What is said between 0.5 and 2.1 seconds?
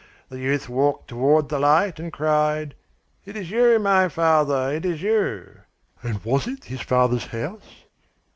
walked toward the light,